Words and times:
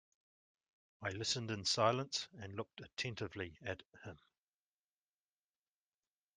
I 1.03 1.11
listened 1.11 1.51
in 1.51 1.63
silence 1.63 2.27
and 2.39 2.55
looked 2.55 2.81
attentively 2.81 3.59
at 3.61 3.83
him. 4.03 4.17